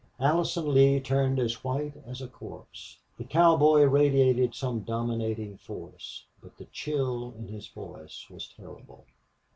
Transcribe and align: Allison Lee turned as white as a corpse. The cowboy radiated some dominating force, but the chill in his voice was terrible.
Allison 0.19 0.73
Lee 0.73 0.99
turned 0.99 1.37
as 1.37 1.63
white 1.63 1.93
as 2.07 2.23
a 2.23 2.27
corpse. 2.27 2.97
The 3.19 3.23
cowboy 3.23 3.81
radiated 3.83 4.55
some 4.55 4.79
dominating 4.79 5.59
force, 5.59 6.25
but 6.41 6.57
the 6.57 6.65
chill 6.65 7.35
in 7.37 7.49
his 7.49 7.67
voice 7.67 8.25
was 8.27 8.47
terrible. 8.47 9.05